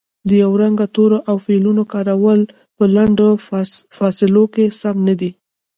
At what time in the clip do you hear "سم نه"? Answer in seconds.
4.81-5.13